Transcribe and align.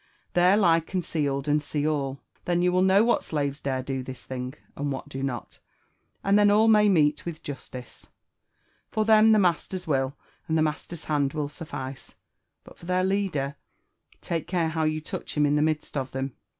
There 0.33 0.57
lie 0.57 0.79
concealed 0.79 1.47
and 1.47 1.61
see 1.61 1.87
all. 1.87 2.21
Then 2.45 2.63
you 2.63 2.71
will 2.71 2.81
know 2.81 3.03
what 3.03 3.21
slaves 3.21 3.61
dare 3.61 3.83
do 3.83 4.01
this 4.01 4.23
thing, 4.23 4.55
an4 4.75 4.89
what 4.89 5.09
do 5.09 5.21
not; 5.21 5.59
and 6.23 6.39
then 6.39 6.49
all 6.49 6.67
may 6.67 6.89
meet 6.89 7.23
with 7.23 7.43
justice. 7.43 8.07
For 8.89 9.05
them, 9.05 9.31
the 9.31 9.37
master's 9.37 9.85
will, 9.85 10.15
and 10.47 10.57
the 10.57 10.63
master's 10.63 11.03
hand 11.05 11.33
will 11.33 11.49
suffice;— 11.49 12.15
but 12.63 12.79
for 12.79 12.87
their 12.87 13.03
leader;— 13.03 13.57
take 14.21 14.47
care 14.47 14.69
how 14.69 14.85
you 14.85 15.01
touch 15.01 15.37
him 15.37 15.45
in 15.45 15.55
the 15.55 15.61
midst 15.61 15.95
of 15.95 16.09
them 16.09 16.33